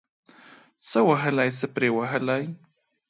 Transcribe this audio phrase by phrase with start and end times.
[0.87, 2.43] څه وهلي، څه پري وهلي.